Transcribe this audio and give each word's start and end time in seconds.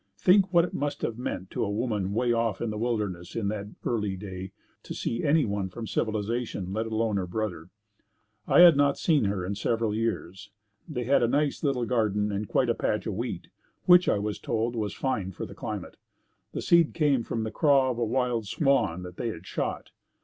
Think 0.17 0.51
what 0.51 0.65
it 0.65 0.73
must 0.73 1.03
have 1.03 1.19
meant 1.19 1.51
to 1.51 1.63
a 1.63 1.69
woman 1.69 2.15
way 2.15 2.33
off 2.33 2.59
in 2.59 2.71
the 2.71 2.77
wilderness 2.79 3.35
in 3.35 3.49
that 3.49 3.67
early 3.85 4.15
day 4.17 4.51
to 4.81 4.95
see 4.95 5.23
anyone 5.23 5.69
from 5.69 5.85
civilization, 5.85 6.73
let 6.73 6.87
alone 6.87 7.17
her 7.17 7.27
brother. 7.27 7.69
I 8.47 8.61
had 8.61 8.75
not 8.75 8.97
seen 8.97 9.25
her 9.25 9.45
in 9.45 9.53
several 9.53 9.93
years. 9.93 10.49
They 10.89 11.03
had 11.03 11.21
a 11.21 11.27
nice 11.27 11.63
little 11.63 11.85
garden 11.85 12.31
and 12.31 12.47
quite 12.47 12.67
a 12.69 12.73
patch 12.73 13.05
of 13.05 13.13
wheat, 13.13 13.49
which 13.85 14.09
I 14.09 14.17
was 14.17 14.39
told 14.39 14.75
was 14.75 14.95
fine 14.95 15.33
for 15.33 15.45
the 15.45 15.53
climate. 15.53 15.97
The 16.53 16.63
seed 16.63 16.95
came 16.95 17.21
from 17.21 17.43
the 17.43 17.51
craw 17.51 17.91
of 17.91 17.99
a 17.99 18.03
wild 18.03 18.47
swan 18.47 19.03
that 19.03 19.17
they 19.17 19.27
had 19.27 19.45
shot. 19.45 19.91